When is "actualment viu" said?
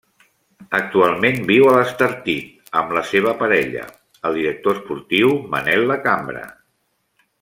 0.77-1.67